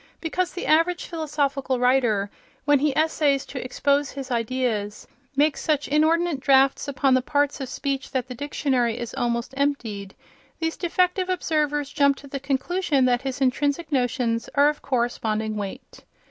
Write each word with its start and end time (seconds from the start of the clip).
Because 0.19 0.51
the 0.53 0.65
average 0.65 1.05
philosophical 1.05 1.77
writer, 1.77 2.31
when 2.65 2.79
he 2.79 2.95
essays 2.97 3.45
to 3.45 3.63
expose 3.63 4.09
his 4.09 4.31
ideas, 4.31 5.07
makes 5.35 5.61
such 5.61 5.87
inordinate 5.87 6.39
drafts 6.39 6.87
upon 6.87 7.13
the 7.13 7.21
parts 7.21 7.61
of 7.61 7.69
speech 7.69 8.09
that 8.09 8.27
the 8.27 8.33
dictionary 8.33 8.97
is 8.97 9.13
almost 9.13 9.53
emptied 9.55 10.15
these 10.57 10.75
defective 10.75 11.29
observers 11.29 11.91
jump 11.93 12.17
to 12.17 12.27
the 12.27 12.39
conclusion 12.39 13.05
that 13.05 13.21
his 13.21 13.41
intrinsic 13.41 13.91
notions 13.91 14.49
are 14.55 14.69
of 14.69 14.81
corresponding 14.81 15.55
weight. 15.55 16.03